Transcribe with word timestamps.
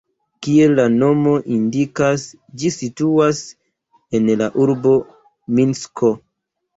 Kiel 0.45 0.71
la 0.77 0.83
nomo 0.93 1.33
indikas, 1.55 2.23
ĝi 2.61 2.71
situas 2.75 3.41
en 4.21 4.31
la 4.39 4.47
urbo 4.65 4.95
Minsko. 5.59 6.11